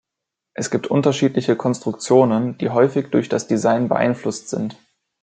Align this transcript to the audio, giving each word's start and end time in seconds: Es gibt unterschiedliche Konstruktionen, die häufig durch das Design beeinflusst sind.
Es 0.55 0.71
gibt 0.71 0.87
unterschiedliche 0.87 1.55
Konstruktionen, 1.55 2.57
die 2.57 2.71
häufig 2.71 3.11
durch 3.11 3.29
das 3.29 3.45
Design 3.45 3.87
beeinflusst 3.87 4.49
sind. 4.49 4.75